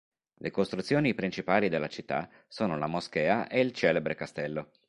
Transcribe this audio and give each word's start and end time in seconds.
Le 0.39 0.49
costruzioni 0.49 1.13
principali 1.13 1.69
della 1.69 1.87
città 1.87 2.27
sono 2.47 2.75
la 2.75 2.87
moschea 2.87 3.47
e 3.47 3.59
il 3.59 3.71
celebre 3.71 4.15
castello. 4.15 4.71